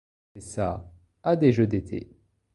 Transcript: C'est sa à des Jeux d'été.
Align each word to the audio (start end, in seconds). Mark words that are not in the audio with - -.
C'est 0.33 0.41
sa 0.41 0.91
à 1.21 1.35
des 1.35 1.51
Jeux 1.51 1.67
d'été. 1.67 2.09